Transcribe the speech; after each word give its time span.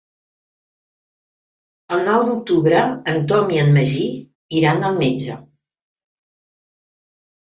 El 1.97 1.99
nou 2.07 2.23
d'octubre 2.29 2.79
en 3.13 3.21
Tom 3.31 3.51
i 3.55 3.59
en 3.63 3.69
Magí 3.75 4.07
iran 4.61 4.81
al 4.89 4.97
metge. 5.03 5.37